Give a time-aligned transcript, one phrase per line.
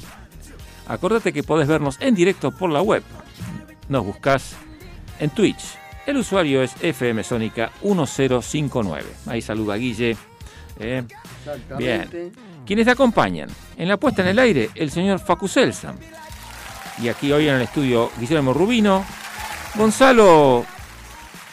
[0.89, 3.03] Acordate que podés vernos en directo por la web.
[3.89, 4.55] Nos buscás
[5.19, 5.63] en Twitch.
[6.07, 9.05] El usuario es FM Sónica 1059.
[9.27, 10.17] Ahí saluda Guille.
[10.79, 11.03] eh.
[11.45, 12.33] Exactamente.
[12.65, 15.97] Quienes te acompañan en la puesta en el aire, el señor Facu Selsan.
[17.03, 19.05] Y aquí hoy en el estudio Guillermo Rubino.
[19.75, 20.65] Gonzalo,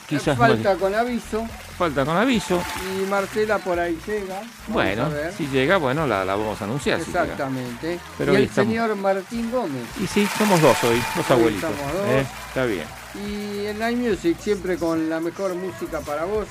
[0.08, 1.48] quizás no- Falta con aviso.
[1.80, 2.62] Falta con aviso.
[3.02, 4.42] Y Marcela por ahí llega.
[4.68, 7.00] Bueno, si llega, bueno, la, la vamos a anunciar.
[7.00, 7.10] si.
[7.10, 8.00] Exactamente.
[8.18, 9.84] Pero y el estamos- señor Martín Gómez.
[10.04, 11.72] Y sí, somos dos hoy, dos Hoy abuelitos.
[11.72, 12.08] dos.
[12.10, 12.26] ¿eh?
[12.50, 12.84] Está bien.
[13.26, 16.46] Y en Night Music, siempre con la mejor música para vos,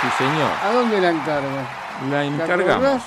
[0.01, 0.51] Sí, señor.
[0.63, 1.49] ¿A dónde la encargo?
[2.11, 3.03] La ¿Te encargamos.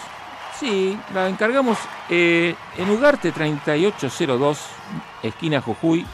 [0.59, 1.77] Sí, la encargamos
[2.09, 4.59] eh, en Ugarte 3802,
[5.23, 6.05] esquina Jujuy.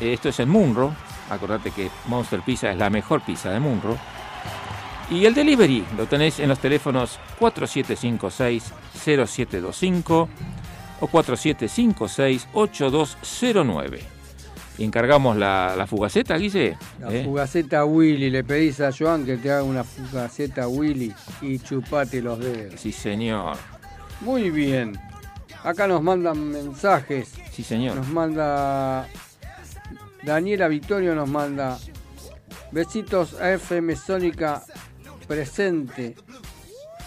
[0.00, 0.94] Eh, esto es en Munro.
[1.28, 3.96] Acordate que Monster Pizza es la mejor pizza de Munro.
[5.10, 10.28] Y el delivery lo tenés en los teléfonos 4756-0725
[11.00, 13.98] o 4756-8209.
[14.78, 16.78] Y encargamos la, la fugaceta, Guille.
[16.98, 17.24] La ¿eh?
[17.24, 18.30] fugaceta Willy.
[18.30, 21.12] Le pedís a Joan que te haga una fugaceta Willy
[21.42, 22.80] y chupate los dedos.
[22.80, 23.58] Sí, señor.
[24.22, 24.98] Muy bien.
[25.62, 27.32] Acá nos mandan mensajes.
[27.52, 27.96] Sí, señor.
[27.96, 29.08] Nos manda
[30.22, 31.78] Daniela Victorio nos manda
[32.70, 34.62] besitos a FM Sónica
[35.26, 36.14] presente.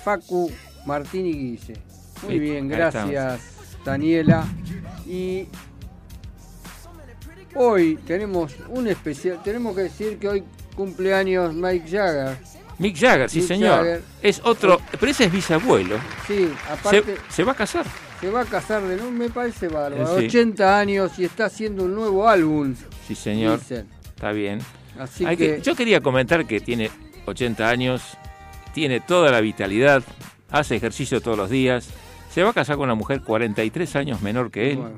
[0.04, 0.52] Facu,
[0.86, 1.82] Martín y Guille.
[2.24, 3.42] Muy bien, gracias
[3.86, 4.46] Daniela.
[5.06, 5.48] Y
[7.56, 10.44] hoy tenemos un especial, tenemos que decir que hoy
[10.76, 12.38] cumpleaños Mike Jagger.
[12.78, 13.78] Mick Jagger, sí Mick señor.
[13.78, 14.04] Jagger.
[14.22, 15.98] Es otro, pero ese es bisabuelo.
[16.28, 17.86] Sí, aparte se va a casar.
[18.20, 20.18] se va a casar de nuevo, me parece bárbaro.
[20.18, 20.38] Eh, sí.
[20.38, 22.76] 80 años y está haciendo un nuevo álbum,
[23.08, 23.60] Sí señor.
[23.60, 23.88] dicen.
[24.10, 24.60] Está bien.
[25.00, 26.90] Así Hay que, que- yo quería comentar que tiene
[27.26, 28.02] 80 años,
[28.74, 30.04] tiene toda la vitalidad,
[30.50, 31.90] hace ejercicio todos los días,
[32.34, 34.98] se va a casar con una mujer 43 años menor que él, bueno,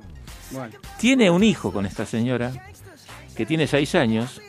[0.51, 2.51] bueno, tiene un hijo con esta señora
[3.35, 4.41] que tiene 6 años,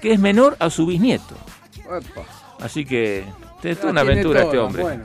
[0.00, 1.34] que es menor a su bisnieto.
[1.76, 2.24] epa.
[2.60, 3.24] Así que
[3.62, 4.82] es Ya una aventura este hombre.
[4.82, 5.04] Bueno,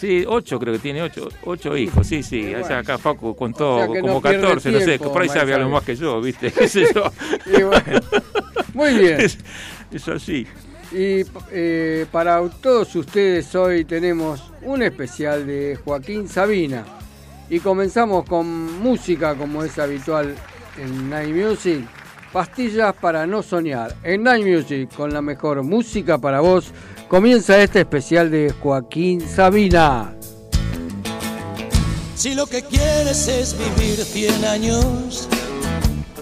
[0.00, 2.42] Sí, ocho creo que tiene, ocho, ocho hijos, sí, sí.
[2.42, 2.64] bueno.
[2.64, 5.22] O sea, acá Facu contó O sea que como no pierde 14, no sé, por
[5.22, 6.50] ahí sabe algo más que yo, ¿viste?
[6.58, 7.12] ¿Qué sé yo?
[7.46, 8.00] bueno.
[8.74, 9.20] Muy bien.
[9.26, 9.38] Es,
[9.92, 10.46] es así.
[10.92, 16.84] Y eh, para todos ustedes hoy tenemos un especial de Joaquín Sabina.
[17.48, 20.34] Y comenzamos con música como es habitual
[20.78, 21.86] en Night Music.
[22.36, 23.96] Pastillas para no soñar.
[24.02, 26.70] En Night Music, con la mejor música para vos,
[27.08, 30.14] comienza este especial de Joaquín Sabina.
[32.14, 35.30] Si lo que quieres es vivir 100 años,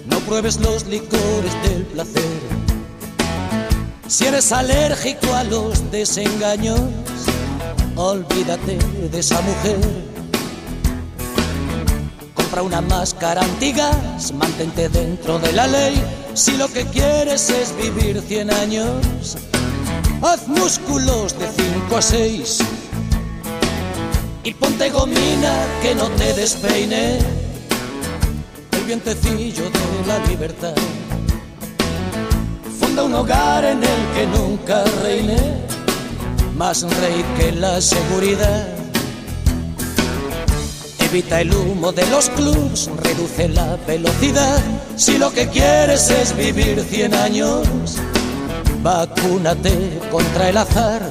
[0.07, 2.23] no pruebes los licores del placer.
[4.07, 6.79] Si eres alérgico a los desengaños,
[7.97, 8.79] olvídate
[9.11, 10.14] de esa mujer.
[12.55, 16.01] Compra una máscara antigas, mantente dentro de la ley.
[16.35, 19.37] Si lo que quieres es vivir 100 años,
[20.23, 22.59] haz músculos de 5 a 6
[24.45, 25.53] y ponte gomina
[25.83, 27.19] que no te despeine
[28.71, 30.77] el vientecillo de la libertad.
[32.79, 35.39] Funda un hogar en el que nunca reine
[36.57, 38.74] más rey que la seguridad.
[41.15, 44.61] Evita el humo de los clubs, reduce la velocidad.
[44.97, 47.69] Si lo que quieres es vivir 100 años,
[48.83, 51.03] vacúnate contra el azar.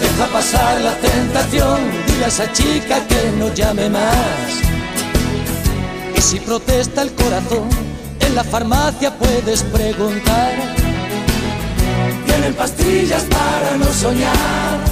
[0.00, 4.62] Deja pasar la tentación, dile a esa chica que no llame más.
[6.16, 7.68] Y si protesta el corazón,
[8.20, 10.54] en la farmacia puedes preguntar.
[12.24, 14.91] Tienen pastillas para no soñar.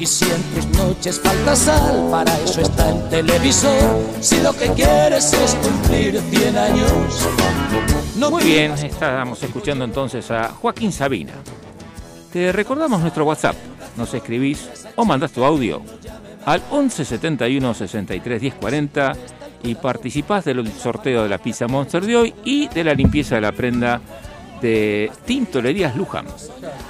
[0.00, 4.00] Y si en tus noches falta sal, para eso está el televisor.
[4.18, 7.28] Si lo que quieres es cumplir 100 años,
[8.16, 11.34] no Muy bien, estábamos escuchando entonces a Joaquín Sabina.
[12.32, 13.56] Te recordamos nuestro WhatsApp.
[13.98, 15.82] Nos escribís o mandás tu audio
[16.46, 19.12] al 11 71 63 10 40
[19.64, 23.42] y participás del sorteo de la pizza Monster de hoy y de la limpieza de
[23.42, 24.00] la prenda
[24.60, 26.26] de Tintolerías Luján.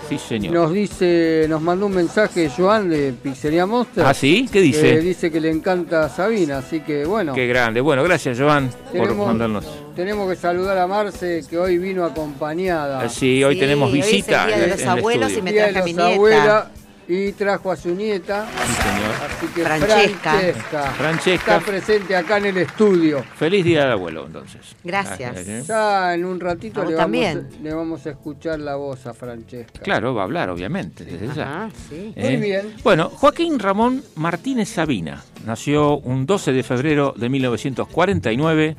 [0.08, 0.52] Sí, señor.
[0.52, 4.05] Nos dice, nos mandó un mensaje Joan de Pizzería Monster.
[4.05, 4.46] ¿Ah, sí?
[4.46, 5.00] ¿Qué que dice?
[5.00, 7.32] dice que le encanta Sabina, así que bueno.
[7.32, 7.81] Qué grande.
[7.81, 9.65] Bueno, gracias, Joan, por Tenemos, mandarnos.
[9.94, 13.05] tenemos que saludar a Marce, que hoy vino acompañada.
[13.05, 15.53] Eh, Sí, hoy Sí, tenemos hoy es el visita día de los abuelos y me
[15.53, 16.70] traje a mi nieta.
[17.10, 18.46] Y trajo a su nieta.
[18.46, 19.14] Sí, señor.
[19.29, 20.31] Así que Francesca.
[20.31, 21.56] Francesca, Francesca.
[21.56, 23.24] está presente acá en el estudio.
[23.34, 24.76] Feliz día del abuelo, entonces.
[24.84, 25.48] Gracias.
[25.48, 25.64] ¿eh?
[25.67, 27.48] Ya en un ratito le vamos, también.
[27.60, 29.81] le vamos a escuchar la voz a Francesca.
[29.81, 31.64] Claro, va a hablar, obviamente, desde ya.
[31.64, 32.14] Ajá, sí.
[32.17, 32.76] Muy bien.
[32.84, 38.76] Bueno, Joaquín Ramón Martínez Sabina nació un 12 de febrero de 1949.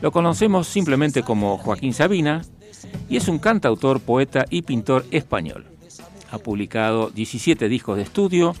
[0.00, 2.40] Lo conocemos simplemente como Joaquín Sabina
[3.10, 5.71] y es un cantautor, poeta y pintor español.
[6.32, 8.54] Ha publicado 17 discos de estudio,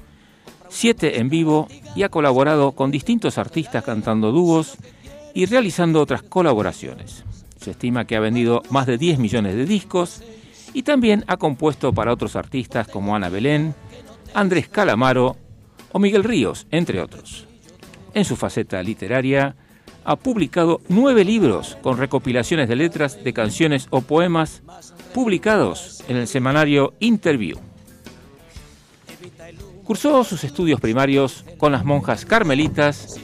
[0.68, 4.76] 7 en vivo y ha colaborado con distintos artistas cantando dúos
[5.32, 7.24] y realizando otras colaboraciones.
[7.58, 10.22] Se estima que ha vendido más de 10 millones de discos
[10.74, 13.74] y también ha compuesto para otros artistas como Ana Belén,
[14.34, 15.38] Andrés Calamaro
[15.92, 17.46] o Miguel Ríos, entre otros.
[18.12, 19.56] En su faceta literaria,
[20.04, 24.62] ha publicado nueve libros con recopilaciones de letras de canciones o poemas
[25.12, 27.58] publicados en el semanario Interview.
[29.84, 33.20] Cursó sus estudios primarios con las monjas carmelitas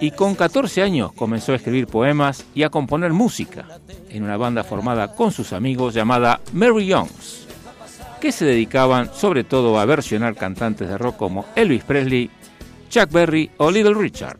[0.00, 3.66] y con 14 años comenzó a escribir poemas y a componer música.
[4.10, 7.46] en una banda formada con sus amigos llamada Mary Youngs,
[8.20, 12.30] que se dedicaban sobre todo a versionar cantantes de rock como Elvis Presley,
[12.88, 14.38] Chuck Berry o Little Richard.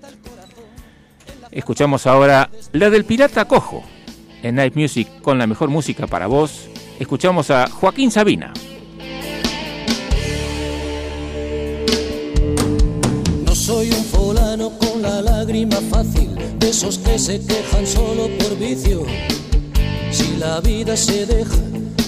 [1.50, 3.82] Escuchamos ahora la del Pirata Cojo.
[4.42, 6.68] En Night Music con la mejor música para vos,
[6.98, 8.52] escuchamos a Joaquín Sabina.
[13.44, 18.58] No soy un fulano con la lágrima fácil, de esos que se quejan solo por
[18.58, 19.04] vicio.
[20.10, 21.56] Si la vida se deja,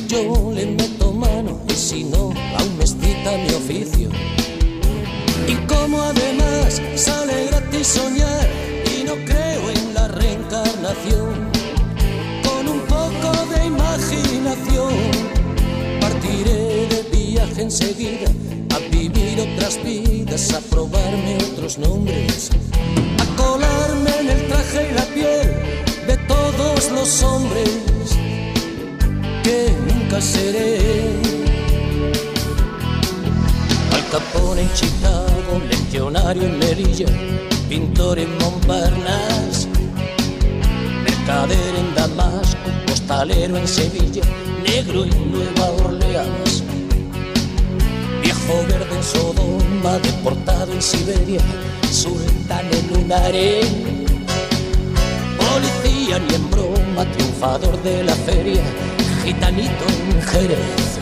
[0.09, 4.09] yo le meto mano y si no, aún me excita mi oficio.
[5.47, 8.49] Y como además sale gratis soñar
[8.99, 11.51] y no creo en la reencarnación,
[12.45, 13.71] con un poco de
[16.01, 18.29] partiré de viaje enseguida
[18.75, 22.51] a vivir otras vidas, a probarme otros nombres,
[23.19, 25.49] a colarme en el traje y la piel
[26.07, 27.71] de todos los hombres
[29.43, 30.79] que nunca seré.
[33.93, 37.07] Al Capone en Chicago, legionario en Melilla,
[37.69, 39.69] pintor en Montparnasse,
[41.05, 42.71] mercader en Damasco,
[43.11, 44.23] postalero en Sevilla,
[44.63, 46.63] negro en Nueva Orleans,
[48.23, 51.41] viejo verde en Sodoma, deportado en Siberia,
[51.91, 54.07] sultán en un harén,
[55.39, 58.63] policía ni en broma, triunfador de la feria,
[59.25, 60.99] gitanito en Jerez.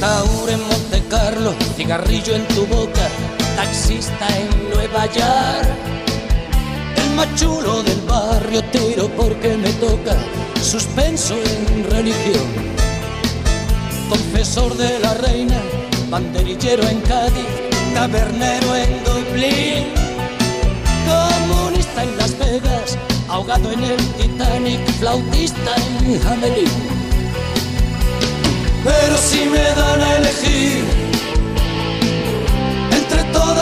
[0.00, 3.08] Taur en Monte Carlo, cigarrillo en tu boca,
[3.54, 6.03] taxista en Nueva York.
[7.14, 10.16] El machulo del barrio tiro porque me toca,
[10.60, 12.44] suspenso en religión.
[14.08, 15.56] Confesor de la reina,
[16.10, 17.46] banderillero en Cádiz,
[17.94, 19.84] tabernero en Dublín.
[21.06, 26.72] Comunista en Las Vegas, ahogado en el Titanic, flautista en Hamelin.
[28.82, 31.03] Pero si me dan a elegir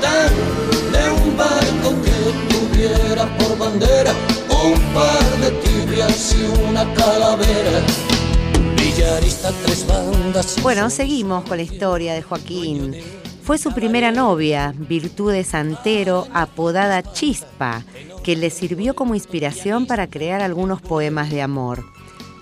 [0.00, 4.12] de un barco que tuviera por bandera
[4.50, 7.82] un par de tibias y una calavera.
[9.64, 10.56] Tres bandas.
[10.62, 12.94] Bueno, seguimos con la historia de Joaquín.
[13.42, 17.84] Fue su primera novia, Virtudes Santero, apodada Chispa,
[18.22, 21.84] que le sirvió como inspiración para crear algunos poemas de amor.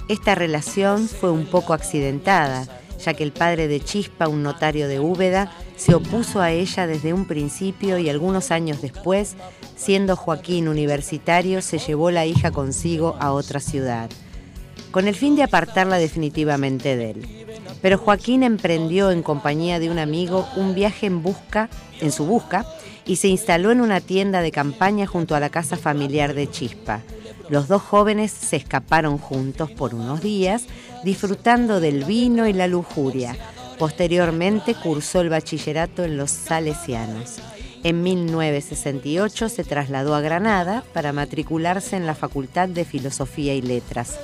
[0.08, 2.66] Esta relación fue un poco accidentada,
[3.04, 7.12] ya que el padre de Chispa, un notario de Úbeda, se opuso a ella desde
[7.12, 9.36] un principio y algunos años después,
[9.76, 14.10] siendo Joaquín universitario, se llevó la hija consigo a otra ciudad
[14.96, 17.46] con el fin de apartarla definitivamente de él.
[17.82, 21.68] Pero Joaquín emprendió en compañía de un amigo un viaje en busca,
[22.00, 22.64] en su busca,
[23.04, 27.02] y se instaló en una tienda de campaña junto a la casa familiar de Chispa.
[27.50, 30.64] Los dos jóvenes se escaparon juntos por unos días,
[31.04, 33.36] disfrutando del vino y la lujuria.
[33.78, 37.38] Posteriormente cursó el bachillerato en los Salesianos.
[37.82, 44.18] En 1968 se trasladó a Granada para matricularse en la Facultad de Filosofía y Letras.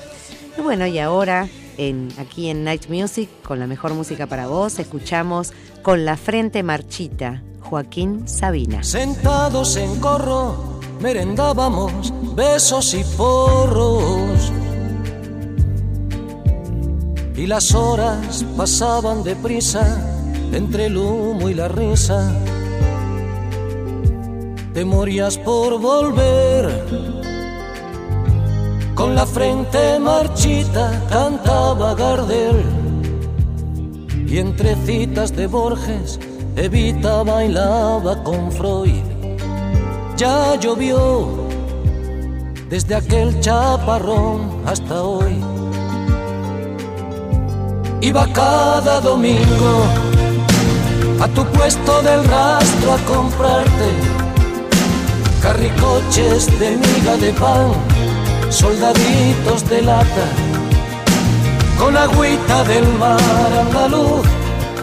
[0.62, 5.52] Bueno, y ahora en, aquí en Night Music, con la mejor música para vos, escuchamos
[5.82, 8.82] Con la frente marchita, Joaquín Sabina.
[8.82, 14.52] Sentados en corro, merendábamos besos y porros.
[17.42, 19.82] Y las horas pasaban deprisa
[20.52, 22.30] entre el humo y la risa.
[24.72, 26.87] Te morías por volver.
[28.94, 32.62] Con la frente marchita cantaba Gardel.
[34.25, 36.20] Y entre citas de Borges,
[36.54, 39.02] Evita bailaba con Freud.
[40.16, 41.26] Ya llovió
[42.70, 45.62] desde aquel chaparrón hasta hoy.
[48.02, 49.87] Iba cada domingo
[51.21, 53.90] a tu puesto del rastro a comprarte
[55.40, 57.73] carricoches de miga de pan,
[58.50, 60.26] soldaditos de lata,
[61.78, 64.26] con agüita del mar andaluz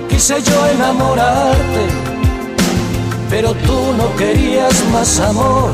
[0.08, 1.88] quise yo enamorarte,
[3.30, 5.74] pero tú no querías más amor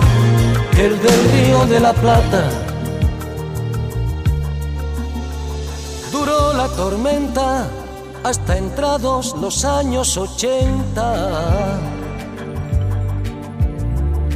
[0.72, 2.65] que el del río de la Plata.
[6.70, 7.68] Tormenta
[8.24, 11.80] hasta entrados los años 80.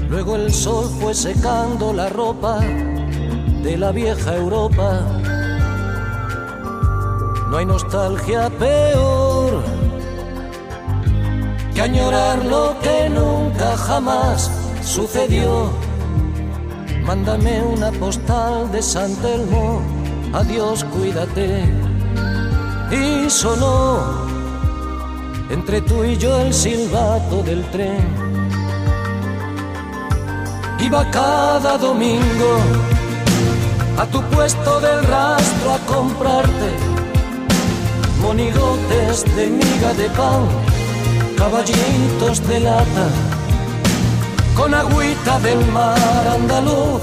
[0.09, 5.01] Luego el sol fue secando la ropa de la vieja Europa.
[7.49, 9.63] No hay nostalgia peor
[11.73, 14.51] que añorar lo que nunca jamás
[14.83, 15.69] sucedió.
[17.03, 19.81] Mándame una postal de San Telmo,
[20.33, 21.78] adiós, cuídate.
[22.91, 23.99] Y sonó
[25.49, 28.07] entre tú y yo el silbato del tren.
[30.79, 32.57] Iba cada domingo
[33.97, 36.99] a tu puesto del rastro a comprarte
[38.21, 40.47] monigotes de miga de pan,
[41.37, 43.07] caballitos de lata,
[44.55, 47.01] con agüita del mar andaluz.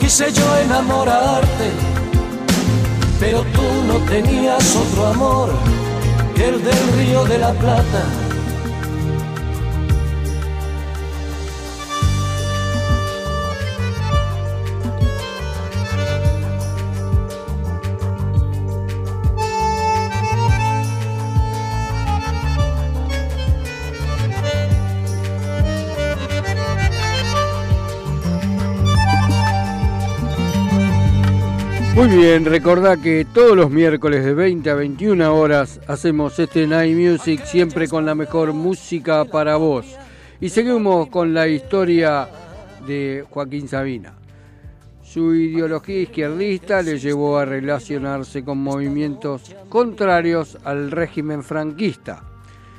[0.00, 1.68] Quise yo enamorarte,
[3.20, 5.50] pero tú no tenías otro amor
[6.34, 8.27] que el del río de la Plata.
[32.08, 36.96] Muy bien, recordá que todos los miércoles de 20 a 21 horas hacemos este Night
[36.96, 39.84] Music siempre con la mejor música para vos.
[40.40, 42.26] Y seguimos con la historia
[42.86, 44.14] de Joaquín Sabina.
[45.02, 52.22] Su ideología izquierdista le llevó a relacionarse con movimientos contrarios al régimen franquista.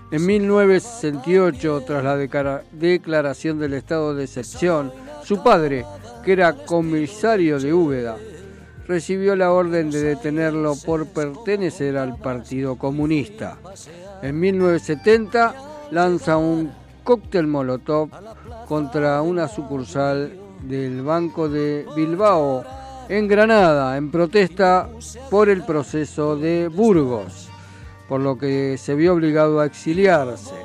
[0.10, 4.92] En 1968, tras la declaración del estado de excepción,
[5.24, 5.86] su padre,
[6.26, 8.18] que era comisario de Úbeda,
[8.90, 13.60] recibió la orden de detenerlo por pertenecer al Partido Comunista.
[14.24, 15.54] En 1970
[15.92, 16.72] lanza un
[17.04, 18.10] cóctel molotov
[18.68, 22.64] contra una sucursal del Banco de Bilbao
[23.10, 24.90] en Granada en protesta
[25.30, 27.48] por el proceso de Burgos,
[28.08, 30.56] por lo que se vio obligado a exiliarse.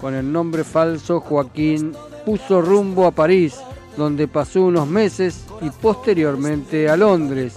[0.00, 1.92] Con el nombre falso Joaquín
[2.24, 3.60] puso rumbo a París,
[3.96, 7.54] donde pasó unos meses y posteriormente a Londres,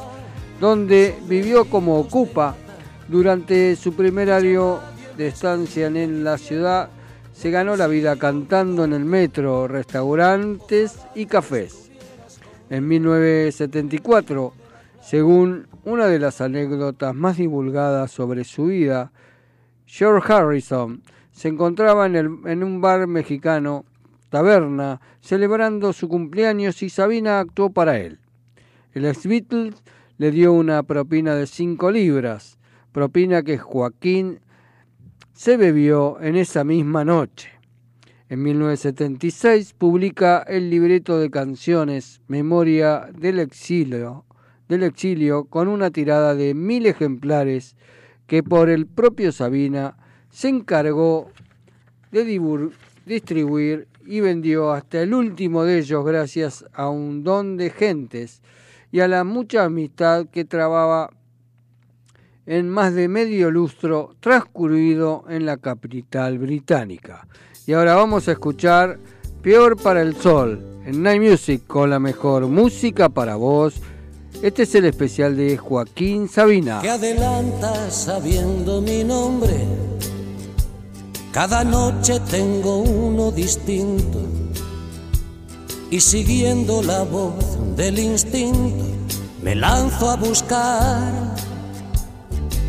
[0.60, 2.56] donde vivió como ocupa.
[3.08, 4.80] Durante su primer año
[5.18, 6.90] de estancia en la ciudad,
[7.34, 11.92] se ganó la vida cantando en el metro, restaurantes y cafés.
[12.70, 14.54] En 1974,
[15.02, 19.12] según una de las anécdotas más divulgadas sobre su vida,
[19.86, 23.86] George Harrison se encontraba en, el- en un bar mexicano,
[24.34, 28.18] taberna, celebrando su cumpleaños y Sabina actuó para él.
[28.94, 29.76] El ex Beatles
[30.18, 32.58] le dio una propina de 5 libras,
[32.92, 34.40] propina que Joaquín
[35.34, 37.52] se bebió en esa misma noche.
[38.28, 44.26] En 1976 publica el libreto de canciones Memoria del exilio,
[44.68, 47.76] del exilio con una tirada de mil ejemplares
[48.26, 49.96] que por el propio Sabina
[50.32, 51.30] se encargó
[52.12, 52.26] de
[53.06, 58.42] distribuir y vendió hasta el último de ellos gracias a un don de gentes
[58.92, 61.10] y a la mucha amistad que trababa
[62.46, 67.28] en más de medio lustro transcurrido en la capital británica.
[67.66, 69.00] Y ahora vamos a escuchar
[69.42, 73.76] Peor para el Sol en Night Music con la mejor música para vos.
[74.42, 76.82] Este es el especial de Joaquín Sabina.
[81.34, 84.20] Cada noche tengo uno distinto
[85.90, 88.86] y siguiendo la voz del instinto
[89.42, 91.36] me lanzo a buscar.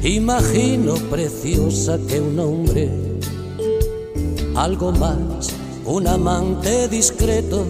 [0.03, 2.90] Imagino preciosa que un hombre,
[4.57, 5.50] algo más,
[5.85, 7.66] un amante discreto,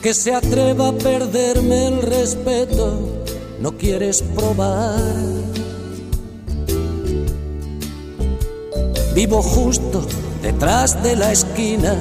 [0.00, 2.98] que se atreva a perderme el respeto,
[3.60, 5.30] no quieres probar.
[9.14, 10.02] Vivo justo
[10.40, 11.96] detrás de la esquina,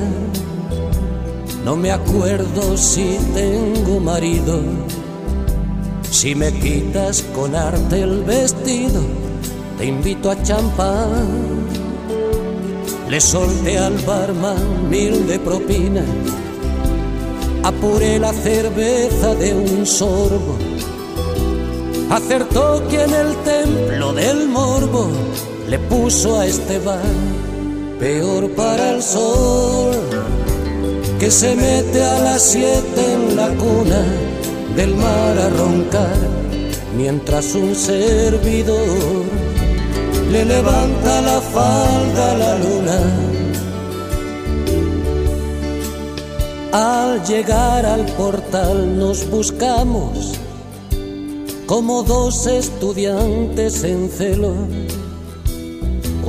[1.66, 4.62] no me acuerdo si tengo marido.
[6.12, 9.02] Si me quitas con arte el vestido,
[9.78, 11.68] te invito a champán.
[13.10, 16.04] Le solté al barman mil de propina,
[17.64, 20.58] apuré la cerveza de un sorbo.
[22.12, 25.10] Acertó que en el templo del morbo
[25.70, 27.14] le puso a este bar
[28.00, 29.96] peor para el sol
[31.20, 34.04] que se mete a las siete en la cuna
[34.76, 36.18] del mar a roncar
[36.98, 39.26] mientras un servidor
[40.32, 43.00] le levanta la falda a la luna.
[46.72, 50.34] Al llegar al portal nos buscamos
[51.66, 54.54] como dos estudiantes en celo.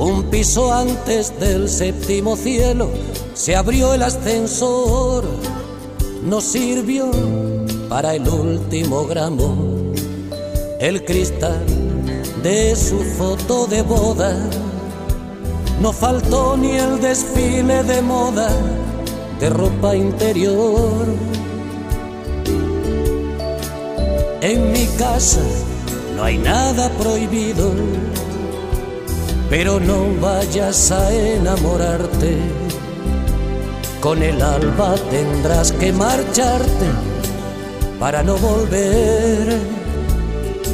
[0.01, 2.89] Un piso antes del séptimo cielo
[3.35, 5.23] se abrió el ascensor,
[6.23, 7.11] nos sirvió
[7.87, 9.93] para el último gramo
[10.79, 11.63] el cristal
[12.41, 14.35] de su foto de boda.
[15.79, 18.49] No faltó ni el desfile de moda
[19.39, 21.05] de ropa interior.
[24.41, 25.41] En mi casa
[26.15, 27.71] no hay nada prohibido,
[29.51, 32.37] pero no vayas a enamorarte.
[33.99, 36.87] Con el alba tendrás que marcharte
[37.99, 39.59] para no volver,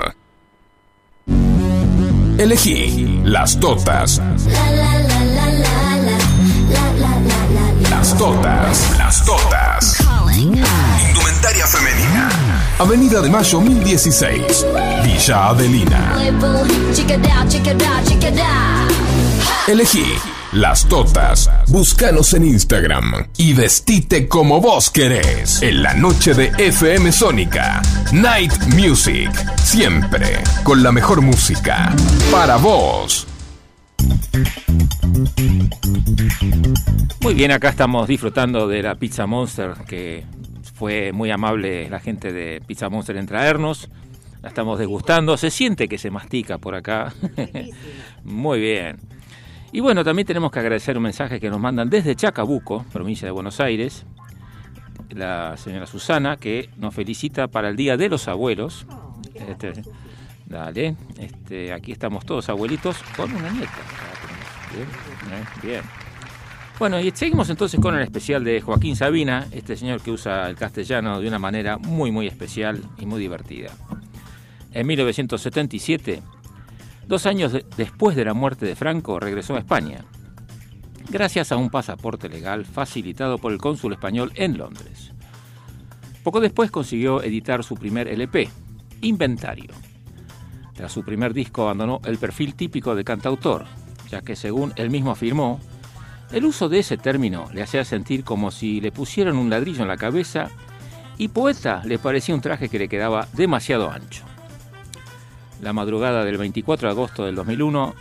[2.41, 4.19] Elegí las totas.
[7.87, 9.97] Las totas, las totas.
[11.07, 12.29] Indumentaria femenina.
[12.79, 14.65] Avenida de Mayo 1016,
[15.03, 16.15] Villa Adelina.
[19.67, 20.05] Elegí
[20.51, 21.49] las totas.
[21.69, 25.61] Búscanos en Instagram y vestite como vos querés.
[25.61, 27.81] En la noche de FM Sónica.
[28.11, 29.31] Night Music.
[29.57, 31.93] Siempre con la mejor música.
[32.31, 33.27] Para vos.
[37.21, 40.25] Muy bien, acá estamos disfrutando de la Pizza Monster, que
[40.75, 43.89] fue muy amable la gente de Pizza Monster en traernos.
[44.41, 47.13] La estamos degustando, se siente que se mastica por acá.
[48.23, 48.97] muy bien.
[49.73, 53.31] Y bueno, también tenemos que agradecer un mensaje que nos mandan desde Chacabuco, provincia de
[53.31, 54.05] Buenos Aires,
[55.11, 58.85] la señora Susana, que nos felicita para el Día de los Abuelos.
[59.33, 59.73] Este,
[60.45, 63.71] dale, este, aquí estamos todos abuelitos con una nieta.
[64.75, 65.81] Bien, bien.
[66.77, 70.55] Bueno, y seguimos entonces con el especial de Joaquín Sabina, este señor que usa el
[70.55, 73.69] castellano de una manera muy, muy especial y muy divertida.
[74.73, 76.21] En 1977,
[77.11, 80.05] dos años de- después de la muerte de Franco, regresó a España,
[81.09, 85.11] gracias a un pasaporte legal facilitado por el cónsul español en Londres.
[86.23, 88.47] Poco después consiguió editar su primer LP,
[89.01, 89.73] Inventario.
[90.73, 93.65] Tras su primer disco abandonó el perfil típico de cantautor,
[94.09, 95.59] ya que según él mismo afirmó,
[96.31, 99.89] el uso de ese término le hacía sentir como si le pusieran un ladrillo en
[99.89, 100.49] la cabeza
[101.17, 104.23] y poeta le parecía un traje que le quedaba demasiado ancho.
[105.61, 107.93] La madrugada del 24 de agosto del 2001,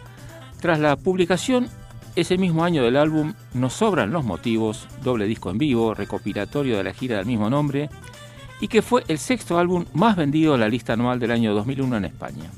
[0.60, 1.68] tras la publicación
[2.16, 6.84] ese mismo año del álbum Nos sobran los motivos, doble disco en vivo, recopilatorio de
[6.84, 7.90] la gira del mismo nombre,
[8.60, 11.98] y que fue el sexto álbum más vendido en la lista anual del año 2001
[11.98, 12.50] en España.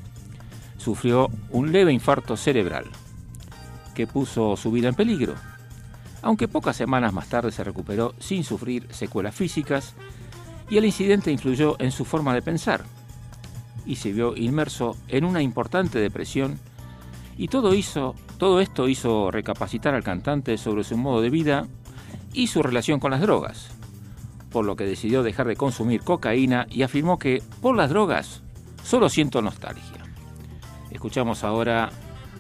[0.79, 2.85] Sufrió un leve infarto cerebral
[3.95, 5.35] que puso su vida en peligro,
[6.23, 9.95] aunque pocas semanas más tarde se recuperó sin sufrir secuelas físicas
[10.71, 12.85] y el incidente influyó en su forma de pensar
[13.87, 16.59] y se vio inmerso en una importante depresión
[17.37, 21.67] y todo, hizo, todo esto hizo recapacitar al cantante sobre su modo de vida
[22.33, 23.71] y su relación con las drogas,
[24.51, 28.43] por lo que decidió dejar de consumir cocaína y afirmó que por las drogas
[28.83, 30.03] solo siento nostalgia.
[30.91, 31.91] Escuchamos ahora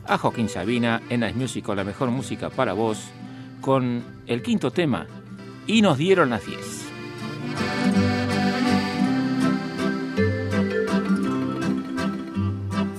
[0.06, 2.98] a Joaquín Sabina en Nice Music con la mejor música para vos,
[3.60, 5.06] con el quinto tema,
[5.66, 8.11] y nos dieron las 10.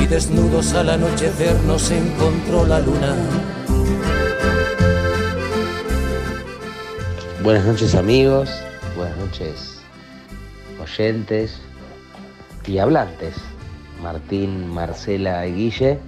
[0.00, 3.14] y desnudos al anochecer nos encontró la luna.
[7.42, 8.50] Buenas noches amigos,
[8.96, 9.80] buenas noches
[10.80, 11.60] oyentes
[12.66, 13.34] y hablantes.
[14.02, 15.98] Martín, Marcela y Guille.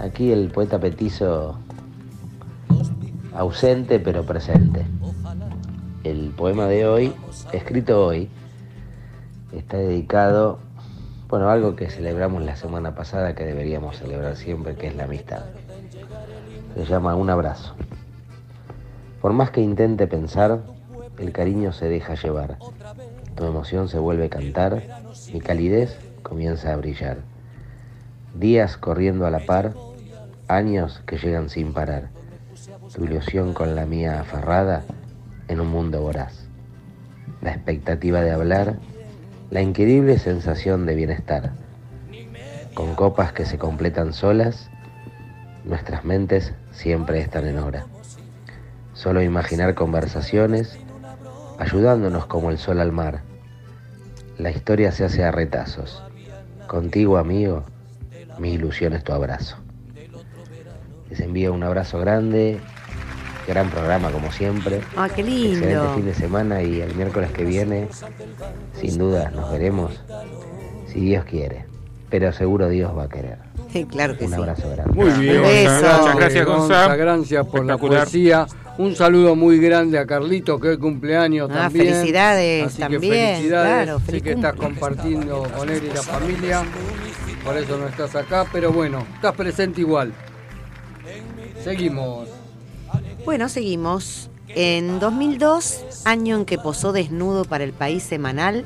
[0.00, 1.58] Aquí el poeta petizo
[3.34, 4.84] ausente pero presente.
[6.04, 7.12] El poema de hoy,
[7.52, 8.28] escrito hoy,
[9.52, 10.58] está dedicado
[11.28, 15.44] bueno, algo que celebramos la semana pasada que deberíamos celebrar siempre, que es la amistad.
[16.74, 17.74] Se llama un abrazo.
[19.20, 20.60] Por más que intente pensar,
[21.18, 22.58] el cariño se deja llevar.
[23.34, 24.82] Tu emoción se vuelve cantar,
[25.30, 27.18] mi calidez comienza a brillar.
[28.34, 29.74] Días corriendo a la par,
[30.48, 32.08] años que llegan sin parar.
[32.94, 34.82] Tu ilusión con la mía aferrada
[35.48, 36.48] en un mundo voraz.
[37.42, 38.76] La expectativa de hablar
[39.50, 41.52] la increíble sensación de bienestar.
[42.74, 44.70] Con copas que se completan solas,
[45.64, 47.86] nuestras mentes siempre están en hora.
[48.92, 50.78] Solo imaginar conversaciones,
[51.58, 53.22] ayudándonos como el sol al mar.
[54.36, 56.02] La historia se hace a retazos.
[56.66, 57.64] Contigo, amigo,
[58.38, 59.56] mi ilusión es tu abrazo.
[61.08, 62.60] Les envío un abrazo grande,
[63.48, 64.80] gran programa como siempre.
[64.96, 65.94] Ah, qué Excelente lindo.
[65.94, 67.88] fin de semana y el miércoles que viene,
[68.80, 70.00] sin duda, nos veremos,
[70.92, 71.64] si Dios quiere.
[72.10, 73.36] Pero seguro Dios va a querer.
[73.72, 74.36] Sí, claro que Un sí.
[74.36, 74.94] abrazo grande.
[74.94, 75.98] Muy bien, Un beso.
[76.00, 76.96] Muchas gracias, Gonza.
[76.96, 78.46] Gracias por la poesía.
[78.78, 81.86] Un saludo muy grande a Carlito, que hoy cumpleaños Ah, también.
[81.94, 83.82] felicidades Así que también, felicidades.
[83.84, 86.62] claro, sé que estás compartiendo con él y la familia.
[87.44, 90.12] Por eso no estás acá, pero bueno, estás presente igual.
[91.62, 92.28] Seguimos.
[93.24, 94.30] Bueno, seguimos.
[94.48, 98.64] En 2002, año en que posó desnudo para el país semanal,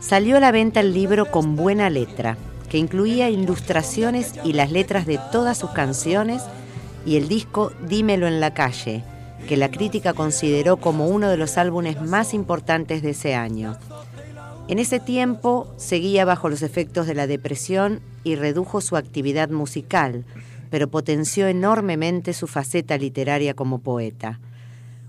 [0.00, 2.36] salió a la venta el libro Con Buena Letra,
[2.68, 6.42] que incluía ilustraciones y las letras de todas sus canciones
[7.06, 9.04] y el disco Dímelo en la calle,
[9.48, 13.78] que la crítica consideró como uno de los álbumes más importantes de ese año.
[14.68, 20.24] En ese tiempo seguía bajo los efectos de la depresión y redujo su actividad musical,
[20.72, 24.40] pero potenció enormemente su faceta literaria como poeta.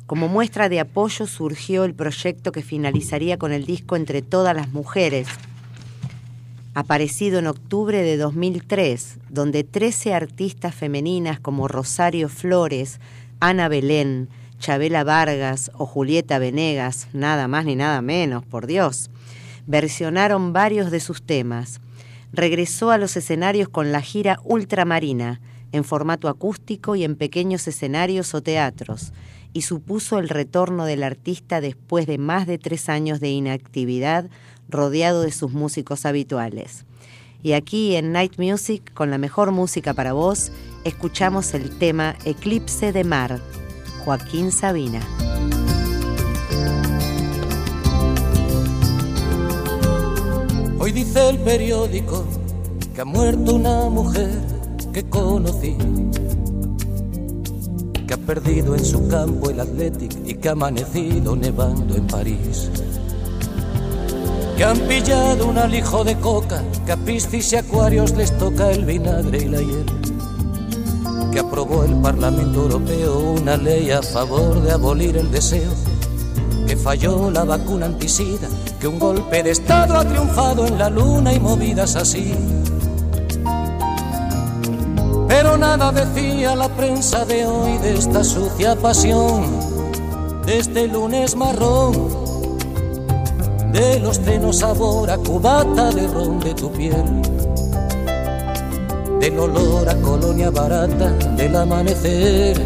[0.07, 4.73] Como muestra de apoyo surgió el proyecto que finalizaría con el disco Entre todas las
[4.73, 5.25] mujeres,
[6.73, 12.99] aparecido en octubre de 2003, donde 13 artistas femeninas como Rosario Flores,
[13.39, 14.27] Ana Belén,
[14.59, 19.09] Chabela Vargas o Julieta Venegas, nada más ni nada menos, por Dios,
[19.65, 21.79] versionaron varios de sus temas.
[22.33, 25.39] Regresó a los escenarios con la gira Ultramarina,
[25.73, 29.11] en formato acústico y en pequeños escenarios o teatros,
[29.51, 34.29] y supuso el retorno del artista después de más de tres años de inactividad
[34.69, 36.85] rodeado de sus músicos habituales.
[37.41, 40.51] Y aquí en Night Music, con la mejor música para vos,
[40.85, 43.41] escuchamos el tema Eclipse de Mar,
[44.05, 45.01] Joaquín Sabina.
[50.79, 52.25] Hoy dice el periódico
[52.93, 54.62] que ha muerto una mujer
[54.93, 55.75] que conocí,
[58.07, 62.69] que ha perdido en su campo el Athletic y que ha amanecido nevando en París.
[64.55, 68.85] Que han pillado un alijo de coca, que a piscis y acuarios les toca el
[68.85, 69.85] vinagre y la hiel.
[71.31, 75.71] Que aprobó el Parlamento Europeo una ley a favor de abolir el deseo.
[76.67, 78.47] Que falló la vacuna antisida,
[78.79, 82.31] que un golpe de Estado ha triunfado en la luna y movidas así.
[85.59, 89.45] Nada decía la prensa de hoy de esta sucia pasión,
[90.45, 92.23] de este lunes marrón
[93.71, 97.21] de los trenos sabor a cubata de ron de tu piel,
[99.19, 102.61] del olor a colonia barata del amanecer.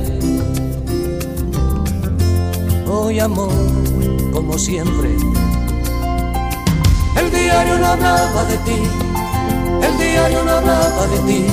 [2.89, 3.53] Hoy amor,
[4.33, 5.15] como siempre,
[7.15, 8.81] el diario no hablaba de ti,
[9.83, 11.45] el diario no hablaba de ti,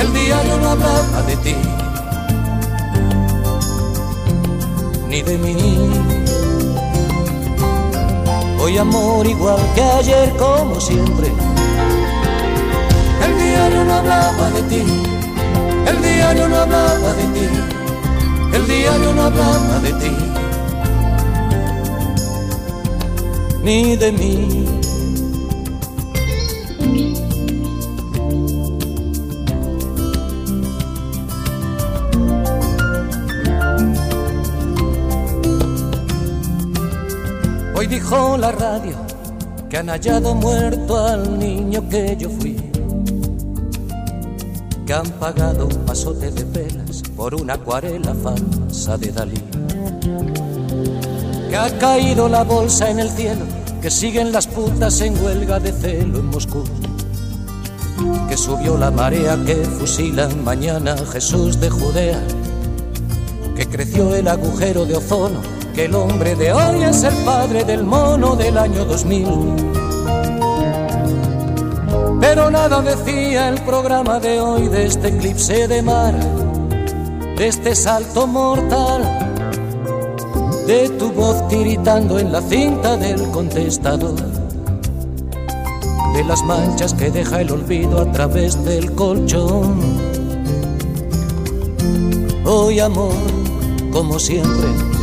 [0.00, 1.54] el diario no hablaba de ti,
[5.08, 5.90] ni de mí.
[8.60, 11.28] Hoy amor igual que ayer como siempre.
[13.24, 14.84] El diario no hablaba de ti,
[15.86, 17.48] el diario no hablaba de ti,
[18.52, 20.16] el diario no hablaba de ti,
[23.62, 24.75] ni de mí.
[37.86, 38.96] Hoy dijo la radio
[39.70, 42.56] que han hallado muerto al niño que yo fui.
[44.84, 49.40] Que han pagado un pasote de velas por una acuarela falsa de Dalí.
[51.48, 53.44] Que ha caído la bolsa en el cielo,
[53.80, 56.64] que siguen las putas en huelga de celo en Moscú.
[58.28, 62.20] Que subió la marea que fusilan mañana Jesús de Judea.
[63.54, 67.84] Que creció el agujero de ozono que el hombre de hoy es el padre del
[67.84, 69.26] mono del año 2000.
[72.18, 76.14] Pero nada decía el programa de hoy de este eclipse de mar,
[77.36, 79.02] de este salto mortal,
[80.66, 84.16] de tu voz tiritando en la cinta del contestador,
[86.14, 89.78] de las manchas que deja el olvido a través del colchón.
[92.46, 93.12] Hoy amor,
[93.92, 94.95] como siempre,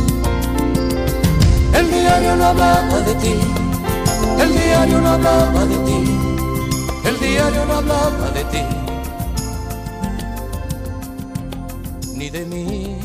[1.74, 3.34] el diario no hablaba de ti,
[4.40, 6.18] el diario no hablaba de ti,
[7.08, 8.62] el diario no hablaba de ti,
[12.16, 12.96] ni de mí.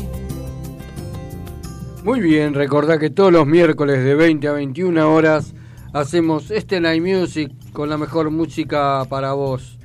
[2.04, 5.52] Muy bien, recordá que todos los miércoles de 20 a 21 horas
[5.92, 9.78] hacemos este Night Music con la mejor música para vos.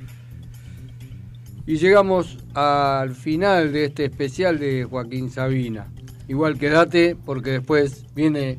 [1.66, 5.88] Y llegamos al final de este especial de Joaquín Sabina.
[6.28, 8.58] Igual quédate porque después viene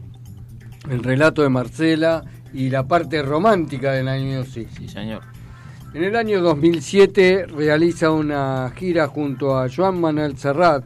[0.89, 2.23] el relato de Marcela
[2.53, 4.69] y la parte romántica de Night Music.
[4.77, 5.21] Sí, señor.
[5.93, 10.83] En el año 2007 realiza una gira junto a Joan Manuel Serrat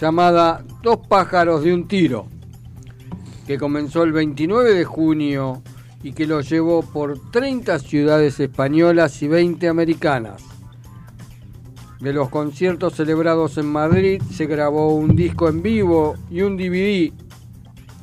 [0.00, 2.26] llamada Dos pájaros de un tiro,
[3.46, 5.62] que comenzó el 29 de junio
[6.02, 10.42] y que lo llevó por 30 ciudades españolas y 20 americanas.
[12.00, 17.12] De los conciertos celebrados en Madrid se grabó un disco en vivo y un DVD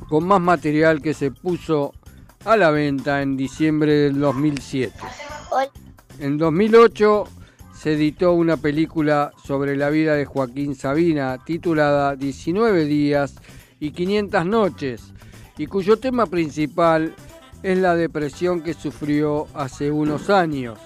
[0.08, 1.92] con más material que se puso
[2.44, 4.92] a la venta en diciembre del 2007.
[6.20, 7.24] En 2008
[7.74, 13.36] se editó una película sobre la vida de Joaquín Sabina titulada 19 días
[13.78, 15.12] y 500 noches
[15.56, 17.14] y cuyo tema principal
[17.62, 20.78] es la depresión que sufrió hace unos años.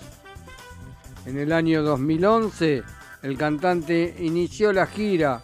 [1.27, 2.83] En el año 2011,
[3.23, 5.41] el cantante inició la gira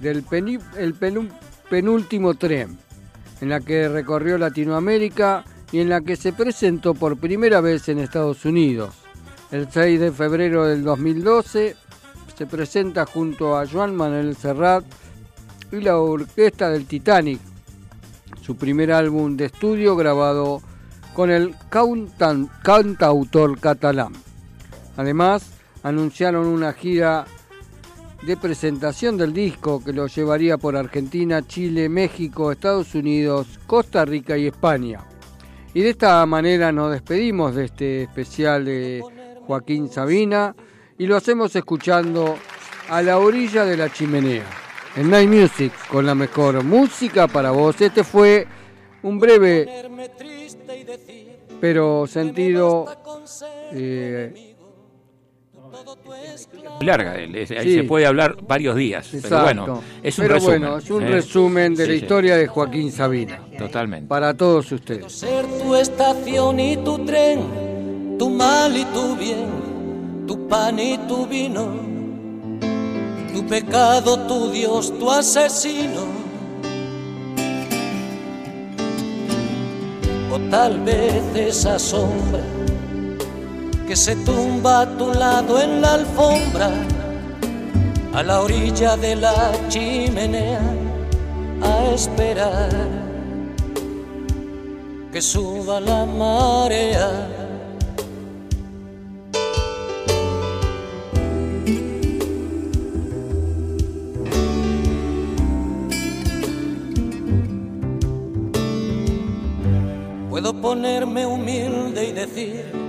[0.00, 0.24] del
[1.70, 2.78] penúltimo tren,
[3.44, 7.98] en la que recorrió Latinoamérica y en la que se presentó por primera vez en
[7.98, 8.94] Estados Unidos.
[9.50, 11.76] El 6 de febrero del 2012
[12.38, 14.82] se presenta junto a Joan Manuel Serrat
[15.70, 17.38] y la orquesta del Titanic,
[18.40, 20.62] su primer álbum de estudio grabado
[21.12, 21.54] con el
[22.62, 24.14] cantautor catalán.
[24.96, 25.50] Además,
[25.82, 27.26] anunciaron una gira
[28.26, 34.38] de presentación del disco que lo llevaría por Argentina, Chile, México, Estados Unidos, Costa Rica
[34.38, 35.06] y España.
[35.74, 39.02] Y de esta manera nos despedimos de este especial de
[39.46, 40.54] Joaquín Sabina
[40.96, 42.36] y lo hacemos escuchando
[42.88, 44.44] a la orilla de la chimenea.
[44.96, 47.80] En Night Music, con la mejor música para vos.
[47.80, 48.46] Este fue
[49.02, 49.68] un breve
[51.60, 52.86] pero sentido
[53.72, 54.53] eh,
[56.80, 57.74] Larga, ahí Sí.
[57.76, 59.06] se puede hablar varios días.
[59.10, 59.44] Pero exacto.
[59.44, 60.60] bueno, es un Pero resumen.
[60.60, 61.08] bueno, es un ¿eh?
[61.08, 63.40] resumen de Sí, la sí, historia de Joaquín Sabina.
[63.58, 64.08] Totalmente.
[64.08, 65.12] Para todos ustedes.
[65.12, 71.26] ser tu estación y tu tren, tu mal y tu bien, tu pan y tu
[71.26, 71.68] vino,
[73.32, 76.02] tu pecado, tu Dios, tu asesino.
[80.32, 82.40] O tal vez esa sombra
[83.86, 86.70] que se tumba a tu lado en la alfombra,
[88.14, 90.62] a la orilla de la chimenea,
[91.62, 92.70] a esperar
[95.12, 97.28] que suba la marea.
[110.30, 112.83] Puedo ponerme humilde y decir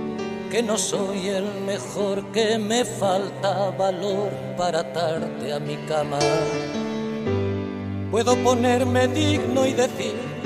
[0.50, 6.18] que no soy el mejor, que me falta valor para atarte a mi cama.
[8.10, 10.36] Puedo ponerme digno y decir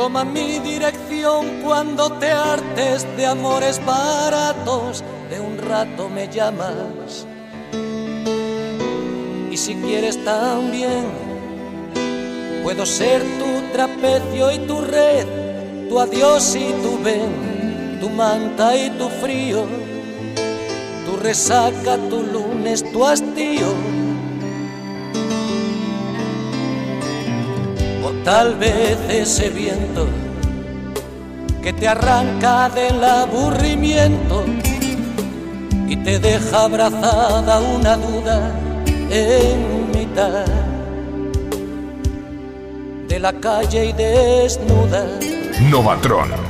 [0.00, 7.26] Toma mi dirección cuando te hartes de amores baratos, de un rato me llamas.
[9.50, 11.04] Y si quieres también,
[12.62, 15.26] puedo ser tu trapecio y tu red,
[15.90, 17.49] tu adiós y tu ven,
[18.00, 19.66] tu manta y tu frío,
[21.04, 23.68] tu resaca, tu lunes, tu hastío.
[28.02, 30.06] O tal vez ese viento
[31.62, 34.46] que te arranca del aburrimiento
[35.86, 38.50] y te deja abrazada una duda
[39.10, 40.46] en mitad
[43.08, 45.04] de la calle y desnuda.
[45.70, 46.49] Novatron.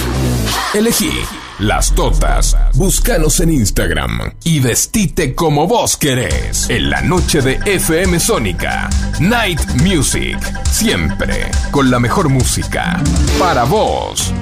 [0.73, 1.11] Elegí
[1.59, 2.55] las totas.
[2.73, 6.69] Búscanos en Instagram y vestite como vos querés.
[6.69, 8.89] En la noche de FM Sónica.
[9.19, 10.37] Night Music.
[10.65, 12.99] Siempre con la mejor música.
[13.37, 14.33] Para vos.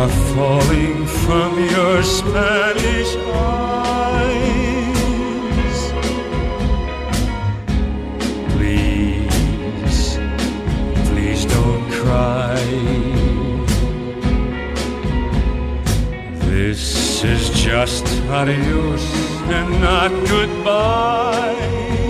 [0.00, 4.50] Are falling from your Spanish eyes.
[8.54, 10.18] Please,
[11.08, 12.64] please don't cry.
[16.48, 19.04] This is just adios
[19.58, 22.09] and not goodbye.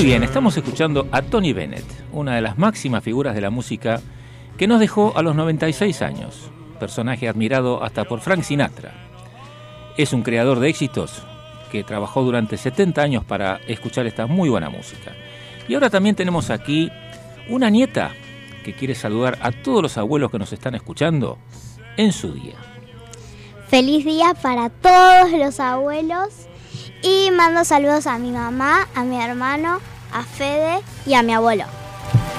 [0.00, 4.00] Muy bien, estamos escuchando a Tony Bennett, una de las máximas figuras de la música
[4.56, 8.94] que nos dejó a los 96 años, personaje admirado hasta por Frank Sinatra.
[9.98, 11.22] Es un creador de éxitos
[11.70, 15.12] que trabajó durante 70 años para escuchar esta muy buena música.
[15.68, 16.90] Y ahora también tenemos aquí
[17.50, 18.12] una nieta
[18.64, 21.36] que quiere saludar a todos los abuelos que nos están escuchando
[21.98, 22.54] en su día.
[23.68, 26.46] Feliz día para todos los abuelos
[27.02, 29.80] y mando saludos a mi mamá, a mi hermano,
[30.12, 31.64] a Fede y a mi abuelo.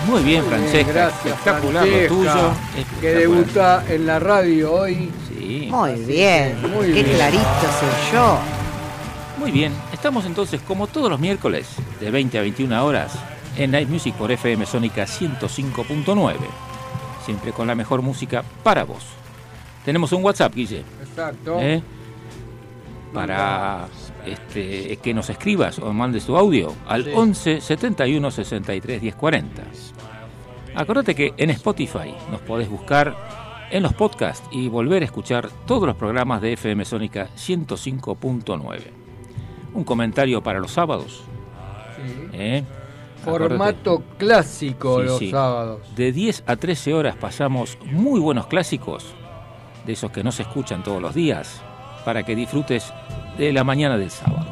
[0.08, 2.54] Muy bien, Francesca, gracias, espectacular Francesca, lo tuyo.
[3.00, 5.12] Que debuta en la radio hoy.
[5.28, 5.68] Sí.
[5.72, 7.16] Muy bien, muy qué bien.
[7.16, 7.44] clarito
[7.80, 8.40] soy yo.
[9.38, 11.68] Muy bien, estamos entonces como todos los miércoles
[12.00, 13.14] de 20 a 21 horas
[13.58, 16.36] en Night Music por FM Sónica 105.9.
[17.26, 19.04] Siempre con la mejor música para vos.
[19.86, 21.58] Tenemos un WhatsApp, Guille, Exacto.
[21.60, 21.82] ¿eh?
[23.14, 23.88] para
[24.26, 27.12] este, que nos escribas o mandes tu audio al Sí.
[27.14, 29.64] 11 71 63 10 40.
[30.76, 33.16] Acordate que en Spotify nos podés buscar
[33.72, 38.80] en los podcasts y volver a escuchar todos los programas de FM Sónica 105.9.
[39.74, 41.24] Un comentario para los sábados.
[41.96, 42.30] Sí.
[42.34, 42.64] ¿eh?
[43.22, 45.96] Acordate, Formato clásico Sí, los sábados.
[45.96, 49.06] de 10 a 13 horas pasamos muy buenos clásicos,
[49.86, 51.62] de esos que no se escuchan todos los días,
[52.04, 52.92] para que disfrutes
[53.46, 54.46] de la mañana del sábado.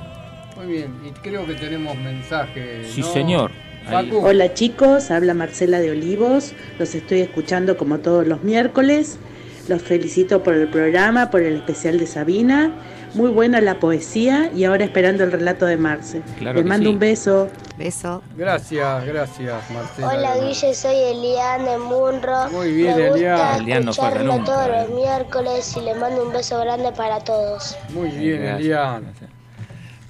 [0.55, 2.87] Muy bien, y creo que tenemos mensajes.
[2.91, 3.13] Sí, ¿no?
[3.13, 3.51] señor.
[4.21, 9.17] Hola chicos, habla Marcela de Olivos, los estoy escuchando como todos los miércoles,
[9.69, 12.71] los felicito por el programa, por el especial de Sabina,
[13.13, 16.21] muy buena la poesía y ahora esperando el relato de Marce.
[16.37, 16.93] Claro Les mando sí.
[16.93, 17.47] un beso.
[17.77, 18.21] Beso.
[18.35, 20.07] Gracias, gracias, Marcela.
[20.09, 22.49] Hola Guille, soy Eliane Munro.
[22.51, 23.63] Muy bien, Me gusta Eliane.
[23.63, 24.71] Eliane no falta escucharlo nunca, todos eh.
[24.87, 27.77] los miércoles y le mando un beso grande para todos.
[27.93, 28.59] Muy bien, Gracias.
[28.59, 29.03] Elian.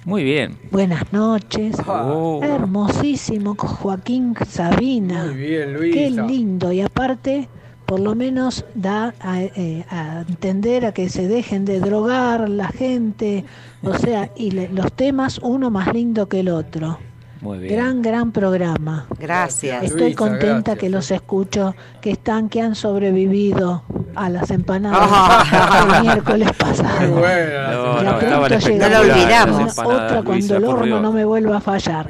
[0.04, 0.58] Muy bien.
[0.70, 1.76] Buenas noches.
[1.86, 5.26] Oh, Hermosísimo Joaquín Sabina.
[5.26, 6.22] Muy bien, Qué Luisa.
[6.22, 6.72] lindo.
[6.72, 7.48] Y aparte,
[7.90, 12.68] por lo menos da a, eh, a entender a que se dejen de drogar la
[12.68, 13.44] gente.
[13.82, 16.98] O sea, y le- los temas uno más lindo que el otro.
[17.40, 17.74] muy bien.
[17.74, 19.06] Gran, gran programa.
[19.18, 19.80] Gracias.
[19.80, 20.90] Luisa, Estoy contenta gracias, que eh.
[20.90, 23.82] los escucho, que están, que han sobrevivido
[24.14, 25.86] a las empanadas Ah.
[25.90, 27.12] del miércoles Muy pasado.
[27.16, 27.70] buena.
[27.72, 28.18] No, Ya no,
[28.78, 29.78] No lo olvidamos.
[29.80, 32.08] Otra cuando Luisa, el horno no me vuelva a fallar.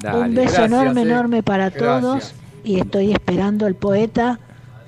[0.00, 0.18] Dale.
[0.20, 1.04] Un beso Gracias, enorme, eh.
[1.04, 2.00] enorme para Gracias.
[2.02, 4.38] todos y estoy esperando el poeta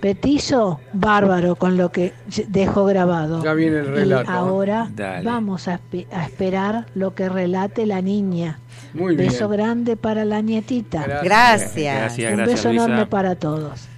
[0.01, 2.13] petizo bárbaro con lo que
[2.49, 3.43] dejó grabado.
[3.43, 4.31] Ya viene el relato.
[4.31, 5.25] Y ahora Dale.
[5.25, 8.59] vamos a, espe- a esperar lo que relate la niña.
[8.95, 9.29] Muy bien.
[9.31, 11.03] Beso grande para la nietita.
[11.05, 11.25] Gracias.
[11.25, 11.97] Gracias.
[11.97, 12.85] Gracias, Un gracias, beso Luisa.
[12.87, 13.89] enorme para todos.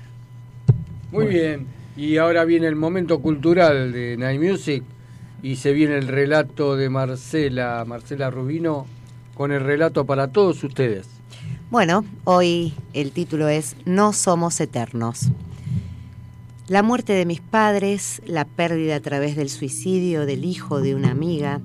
[1.13, 1.67] Muy bien.
[1.97, 4.83] Y ahora viene el momento cultural de Night Music
[5.43, 8.87] y se viene el relato de Marcela, Marcela Rubino,
[9.35, 11.07] con el relato para todos ustedes.
[11.71, 15.29] Bueno, hoy el título es No somos eternos.
[16.71, 21.11] La muerte de mis padres, la pérdida a través del suicidio del hijo de una
[21.11, 21.61] amiga,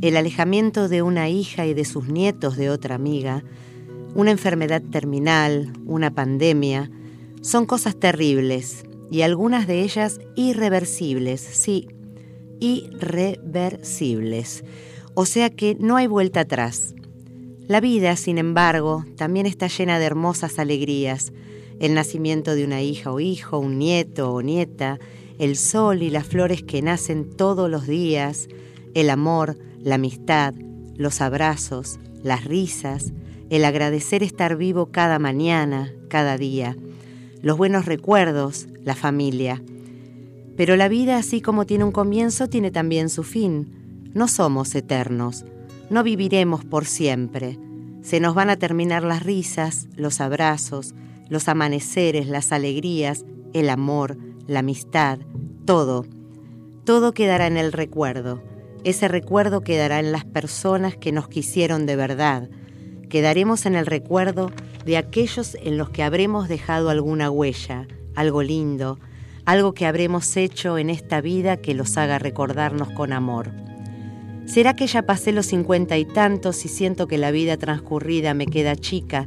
[0.00, 3.42] el alejamiento de una hija y de sus nietos de otra amiga,
[4.14, 6.88] una enfermedad terminal, una pandemia,
[7.42, 11.88] son cosas terribles y algunas de ellas irreversibles, sí,
[12.60, 14.62] irreversibles.
[15.14, 16.94] O sea que no hay vuelta atrás.
[17.66, 21.32] La vida, sin embargo, también está llena de hermosas alegrías.
[21.80, 24.98] El nacimiento de una hija o hijo, un nieto o nieta,
[25.38, 28.48] el sol y las flores que nacen todos los días,
[28.94, 30.54] el amor, la amistad,
[30.96, 33.12] los abrazos, las risas,
[33.50, 36.76] el agradecer estar vivo cada mañana, cada día,
[37.42, 39.62] los buenos recuerdos, la familia.
[40.56, 44.10] Pero la vida, así como tiene un comienzo, tiene también su fin.
[44.14, 45.44] No somos eternos,
[45.90, 47.58] no viviremos por siempre.
[48.02, 50.94] Se nos van a terminar las risas, los abrazos,
[51.28, 55.18] los amaneceres, las alegrías, el amor, la amistad,
[55.64, 56.04] todo.
[56.84, 58.42] Todo quedará en el recuerdo.
[58.84, 62.50] Ese recuerdo quedará en las personas que nos quisieron de verdad.
[63.08, 64.50] Quedaremos en el recuerdo
[64.84, 68.98] de aquellos en los que habremos dejado alguna huella, algo lindo,
[69.46, 73.52] algo que habremos hecho en esta vida que los haga recordarnos con amor.
[74.46, 78.46] ¿Será que ya pasé los cincuenta y tantos y siento que la vida transcurrida me
[78.46, 79.26] queda chica,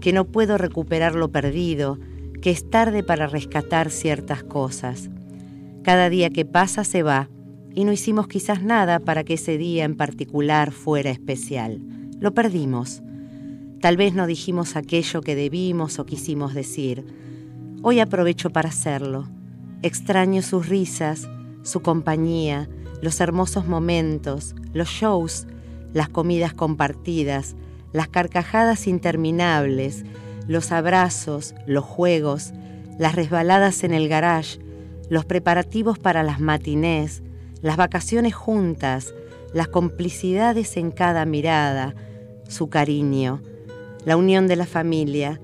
[0.00, 1.98] que no puedo recuperar lo perdido,
[2.42, 5.10] que es tarde para rescatar ciertas cosas?
[5.82, 7.28] Cada día que pasa se va
[7.74, 11.80] y no hicimos quizás nada para que ese día en particular fuera especial.
[12.18, 13.02] Lo perdimos.
[13.80, 17.04] Tal vez no dijimos aquello que debimos o quisimos decir.
[17.82, 19.28] Hoy aprovecho para hacerlo.
[19.82, 21.30] Extraño sus risas,
[21.62, 22.68] su compañía,
[23.00, 25.46] los hermosos momentos, los shows,
[25.94, 27.56] las comidas compartidas,
[27.92, 30.04] las carcajadas interminables,
[30.46, 32.52] los abrazos, los juegos,
[32.98, 34.58] las resbaladas en el garage,
[35.08, 37.22] los preparativos para las matinés,
[37.62, 39.14] las vacaciones juntas,
[39.52, 41.94] las complicidades en cada mirada,
[42.48, 43.42] su cariño,
[44.04, 45.40] la unión de la familia.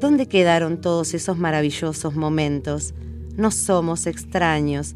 [0.00, 2.94] ¿Dónde quedaron todos esos maravillosos momentos?
[3.36, 4.94] No somos extraños,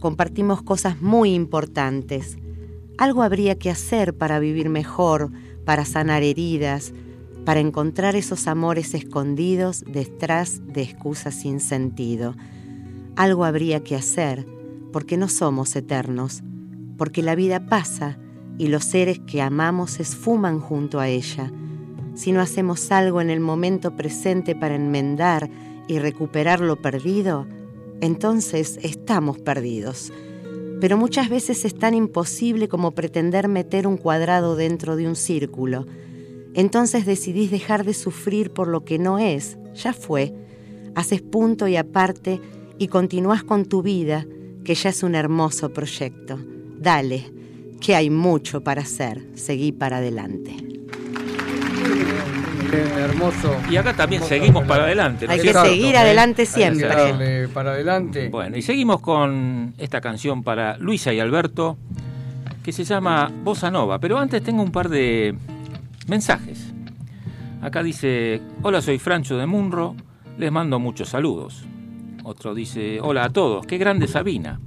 [0.00, 2.38] compartimos cosas muy importantes.
[2.98, 5.30] Algo habría que hacer para vivir mejor,
[5.66, 6.94] para sanar heridas,
[7.44, 12.34] para encontrar esos amores escondidos detrás de excusas sin sentido.
[13.16, 14.46] Algo habría que hacer,
[14.92, 16.42] porque no somos eternos,
[16.96, 18.18] porque la vida pasa
[18.58, 21.52] y los seres que amamos esfuman junto a ella.
[22.14, 25.50] Si no hacemos algo en el momento presente para enmendar
[25.88, 27.46] y recuperar lo perdido,
[28.00, 30.12] entonces estamos perdidos.
[30.80, 35.86] Pero muchas veces es tan imposible como pretender meter un cuadrado dentro de un círculo.
[36.54, 40.34] Entonces decidís dejar de sufrir por lo que no es, ya fue.
[40.94, 42.40] Haces punto y aparte
[42.78, 44.26] y continúas con tu vida,
[44.64, 46.38] que ya es un hermoso proyecto.
[46.78, 47.32] Dale,
[47.80, 49.26] que hay mucho para hacer.
[49.34, 50.75] Seguí para adelante.
[52.74, 53.56] Hermoso.
[53.70, 55.26] Y acá también seguimos para adelante.
[55.26, 56.88] ¿no Hay que seguir adelante siempre.
[56.88, 58.28] Hay que darle para adelante.
[58.28, 61.76] Bueno, y seguimos con esta canción para Luisa y Alberto,
[62.62, 63.98] que se llama Bossa Nova.
[63.98, 65.34] Pero antes tengo un par de
[66.08, 66.72] mensajes.
[67.62, 69.96] Acá dice, hola, soy Francho de Munro,
[70.38, 71.64] les mando muchos saludos.
[72.22, 74.60] Otro dice, hola a todos, qué grande Sabina.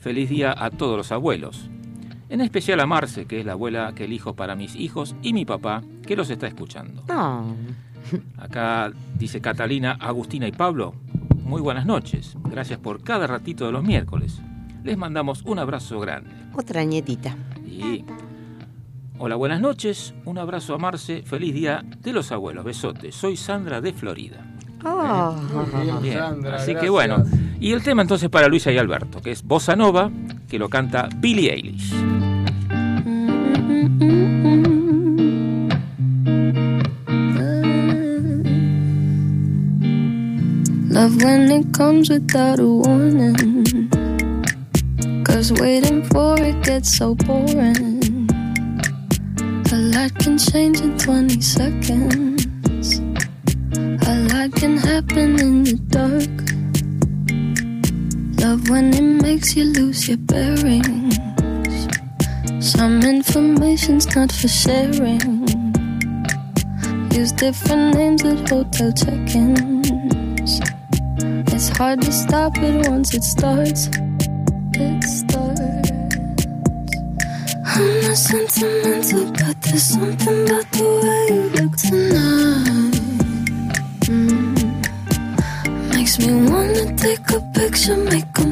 [0.00, 1.68] Feliz día a todos los abuelos.
[2.32, 5.44] En especial a Marce, que es la abuela que elijo para mis hijos, y mi
[5.44, 7.04] papá, que los está escuchando.
[7.06, 7.54] No.
[8.38, 10.94] Acá dice Catalina, Agustina y Pablo,
[11.44, 12.34] muy buenas noches.
[12.44, 14.40] Gracias por cada ratito de los miércoles.
[14.82, 16.30] Les mandamos un abrazo grande.
[16.54, 17.36] Otra nietita.
[17.66, 18.02] Y
[19.18, 20.14] hola, buenas noches.
[20.24, 21.24] Un abrazo a Marce.
[21.26, 22.64] Feliz día de los abuelos.
[22.64, 23.14] Besotes.
[23.14, 24.42] Soy Sandra de Florida.
[24.86, 25.36] Oh.
[25.82, 27.24] Bien, Bien, Sandra, Así que bueno.
[27.60, 30.10] Y el tema entonces para Luisa y Alberto, que es Bossa Nova,
[30.48, 32.11] que lo canta Billie Eilish.
[33.82, 35.32] Mm-hmm.
[40.88, 43.90] Love when it comes without a warning.
[45.24, 48.28] Cause waiting for it gets so boring.
[49.72, 52.46] A lot can change in 20 seconds.
[54.06, 56.30] A lot can happen in the dark.
[58.40, 61.21] Love when it makes you lose your bearings.
[62.62, 65.20] Some information's not for sharing.
[67.10, 70.60] Use different names at hotel check-ins.
[71.52, 73.88] It's hard to stop it once it starts.
[74.74, 75.90] It starts.
[77.66, 82.94] I'm not sentimental, but there's something about the way you look tonight.
[84.06, 84.54] Mm.
[85.92, 88.51] Makes me wanna take a picture, make a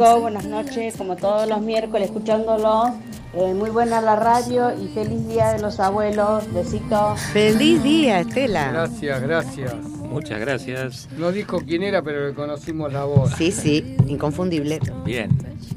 [0.00, 2.88] chicos, buenas noches, como todos los miércoles escuchándolos.
[3.34, 6.50] Eh, muy buena la radio y feliz día de los abuelos.
[6.54, 7.20] Besitos.
[7.32, 8.72] Feliz día, Estela.
[8.72, 9.74] Gracias, gracias.
[10.10, 11.08] Muchas gracias.
[11.18, 13.32] No dijo quién era, pero reconocimos la voz.
[13.36, 14.80] Sí, sí, inconfundible.
[15.04, 15.30] Bien.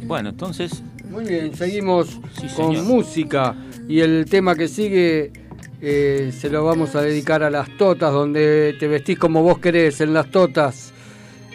[0.06, 3.56] Bueno, entonces Muy bien, seguimos Sí, con música
[3.90, 5.34] y el tema que sigue
[5.82, 10.00] eh, se lo vamos a dedicar a las totas, donde te vestís como vos querés
[10.00, 10.93] en las totas.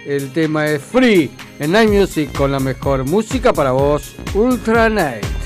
[0.09, 5.38] El tema es Free en Night Music con la mejor música para vos, Ultra Night.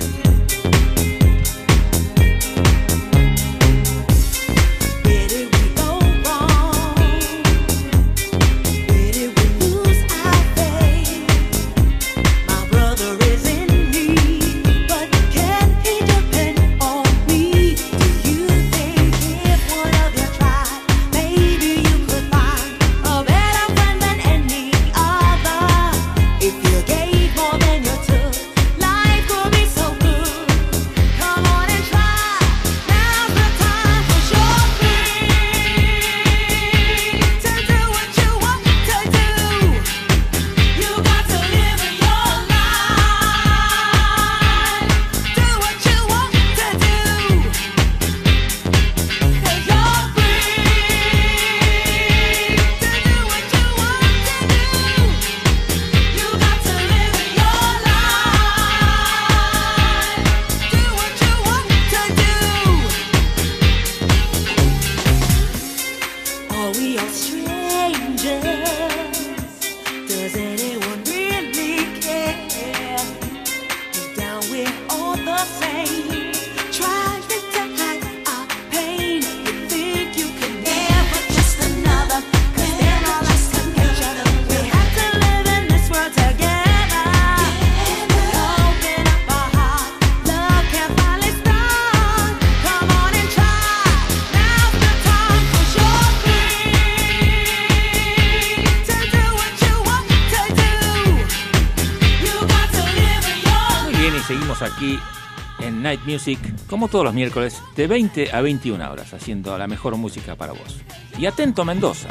[106.12, 106.38] Music,
[106.68, 110.80] como todos los miércoles, de 20 a 21 horas, haciendo la mejor música para vos.
[111.18, 112.10] Y atento Mendoza,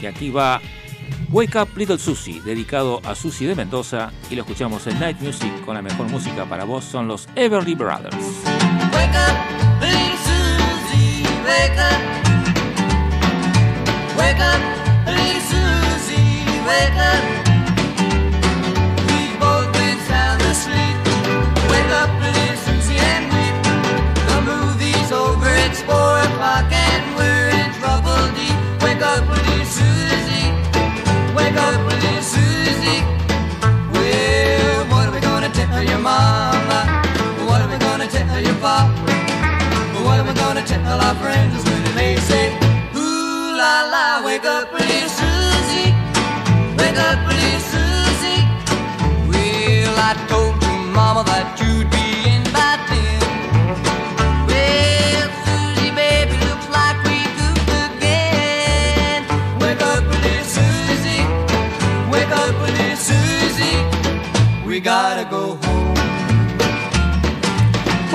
[0.00, 0.60] que aquí va
[1.30, 5.52] Wake Up Little Susie, dedicado a Susie de Mendoza, y lo escuchamos en Night Music
[5.64, 8.16] con la mejor música para vos, son los Everly Brothers.
[8.92, 9.36] Wake up,
[9.80, 12.00] little Susie, wake up.
[14.18, 14.60] Wake up,
[15.06, 17.51] little Susie, wake up.
[25.72, 28.82] It's four o'clock and we're in trouble deep.
[28.82, 29.51] Wake up.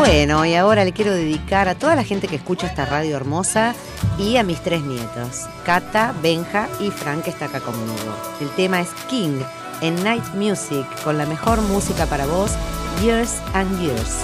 [0.08, 3.76] Bueno, y ahora le quiero dedicar a toda la gente que escucha esta radio hermosa
[4.18, 7.93] y a mis tres nietos, Cata, Benja y Frank, que está acá conmigo.
[8.39, 9.41] El tema es King
[9.82, 12.51] en Night Music, con la mejor música para vos,
[13.03, 14.24] Years and Years.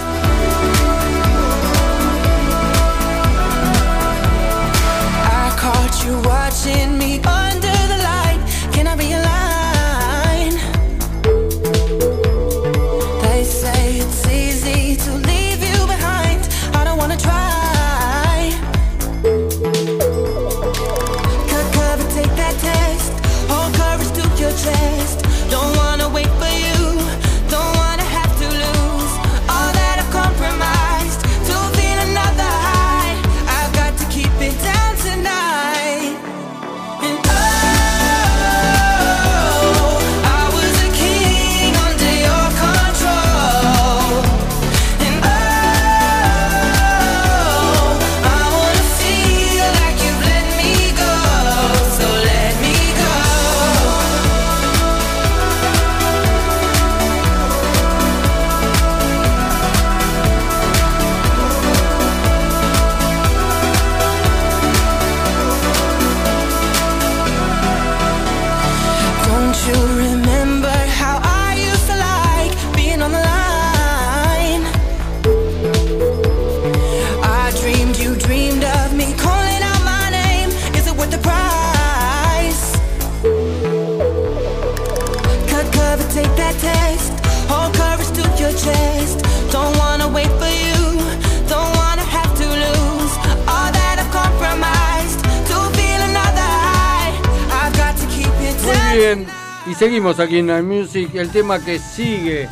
[99.78, 101.14] Seguimos aquí en Night Music.
[101.14, 102.48] El tema que sigue,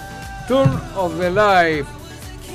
[0.49, 1.89] Turn of the Life.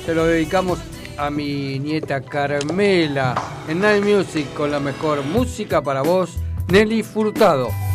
[0.04, 0.78] Se lo dedicamos
[1.16, 3.34] a mi nieta Carmela
[3.66, 6.36] en Night Music con la mejor música para vos,
[6.68, 7.87] Nelly Furtado.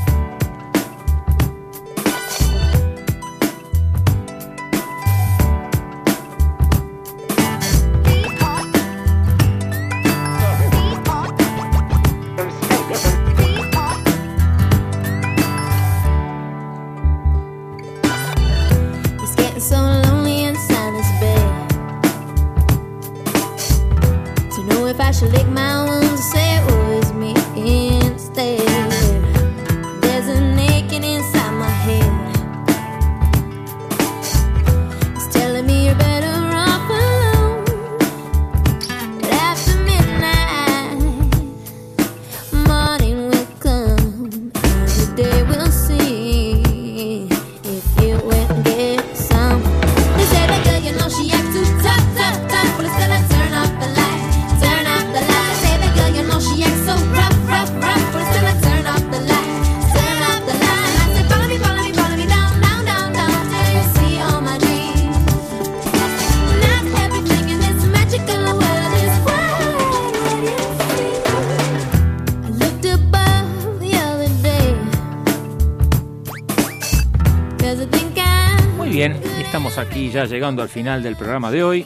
[79.83, 81.85] aquí ya llegando al final del programa de hoy,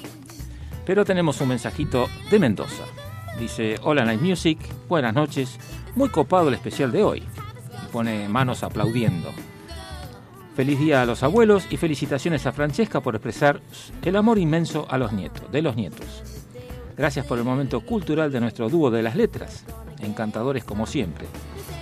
[0.85, 2.83] pero tenemos un mensajito de Mendoza.
[3.39, 5.57] Dice, hola Night Music, buenas noches,
[5.95, 7.23] muy copado el especial de hoy.
[7.83, 9.31] Y pone manos aplaudiendo.
[10.55, 13.61] Feliz día a los abuelos y felicitaciones a Francesca por expresar
[14.03, 16.23] el amor inmenso a los nietos, de los nietos.
[16.95, 19.65] Gracias por el momento cultural de nuestro dúo de las letras,
[19.99, 21.25] encantadores como siempre.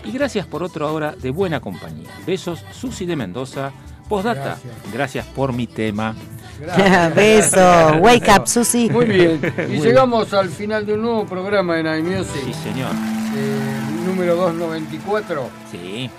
[0.06, 2.10] Y gracias por otra hora de buena compañía.
[2.26, 3.74] Besos, Susi de Mendoza,
[4.10, 4.74] Postdata, Gracias.
[4.94, 6.16] gracias por mi tema.
[7.16, 7.98] Beso.
[8.00, 8.90] Wake up, Susi.
[8.90, 9.42] Muy bien.
[9.70, 12.42] Y Muy llegamos al final de un nuevo programa de Night Music.
[12.46, 12.92] Sí, señor.
[13.36, 15.50] eh, número 294.
[15.72, 16.10] Sí.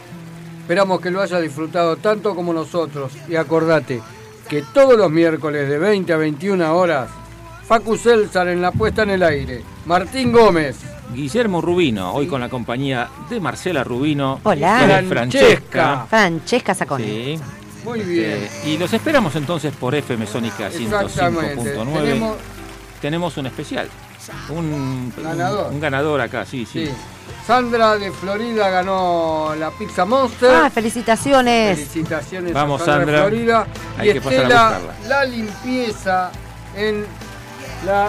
[0.60, 3.12] Esperamos que lo haya disfrutado tanto como nosotros.
[3.28, 4.00] Y acordate
[4.48, 7.08] que todos los miércoles de 20 a 21 horas,
[7.66, 9.62] Facu Celsar en la puesta en el aire.
[9.86, 10.76] Martín Gómez.
[11.14, 15.02] Guillermo Rubino, hoy con la compañía de Marcela Rubino Hola.
[15.08, 16.04] Francesca.
[16.10, 17.04] Francesca Sacone.
[17.04, 17.38] Sí.
[17.86, 18.30] Muy bien.
[18.42, 21.74] Eh, y los esperamos entonces por FM Sónica Exactamente.
[21.74, 21.92] 105.9.
[22.02, 22.36] Tenemos-
[23.00, 23.88] Tenemos un especial.
[24.50, 25.68] Un Ganador.
[25.68, 26.86] Un, un ganador acá, sí, sí.
[26.86, 26.92] Sí.
[27.46, 30.50] Sandra de Florida ganó la Pizza Monster.
[30.52, 31.78] Ah, felicitaciones.
[31.78, 33.22] Felicitaciones Vamos, a Sandra, Sandra.
[33.22, 33.66] de Florida.
[33.98, 35.08] Hay y que pasar a Estela, buscarla.
[35.08, 36.30] la limpieza
[36.74, 37.06] en
[37.84, 38.08] la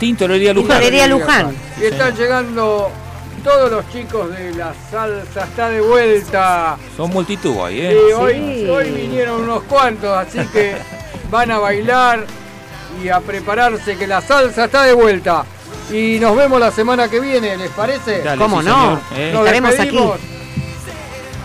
[0.00, 0.68] Tintorería Luján.
[0.80, 1.56] Tintorería Luján.
[1.80, 2.90] Y están llegando
[3.44, 6.76] todos los chicos de la salsa, está de vuelta.
[6.96, 8.14] Son multitud hoy, Sí, ¿eh?
[8.14, 10.76] hoy, hoy vinieron unos cuantos, así que
[11.30, 12.24] van a bailar
[13.02, 15.44] y a prepararse que la salsa está de vuelta.
[15.92, 18.22] Y nos vemos la semana que viene, ¿les parece?
[18.22, 18.74] Dale, ¿Cómo sí, no?
[18.74, 19.30] señor, ¿eh?
[19.32, 20.18] Nos Estaremos despedimos.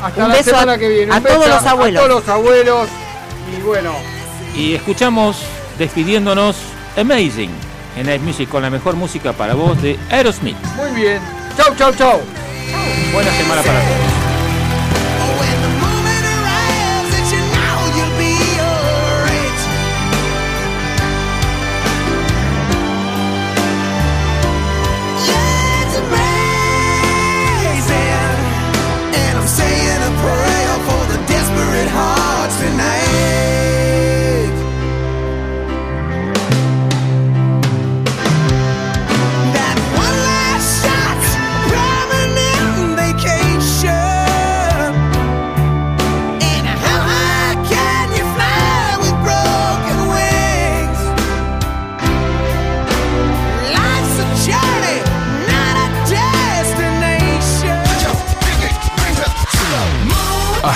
[0.01, 1.13] Hasta Un la beso semana a- que viene.
[1.13, 2.01] a Un todos beso los abuelos.
[2.03, 2.89] A todos los abuelos.
[3.57, 3.91] Y bueno,
[4.55, 5.37] Y escuchamos,
[5.77, 6.55] despidiéndonos,
[6.97, 7.51] Amazing,
[7.97, 10.55] en Night Music con la mejor música para vos de Aerosmith.
[10.77, 11.19] muy bien.
[11.59, 12.21] Chau, chau, chau.
[13.11, 14.08] Buena semana para todos.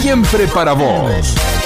[0.00, 1.57] Siempre para vos.